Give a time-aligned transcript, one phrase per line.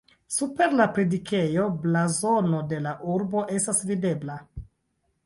[0.35, 4.39] Super la predikejo blazono de la urbo estas videbla.